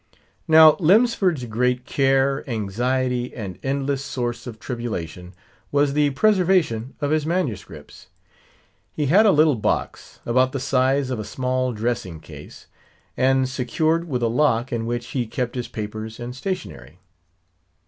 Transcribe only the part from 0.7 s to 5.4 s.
Lemsford's great care, anxiety, and endless source of tribulation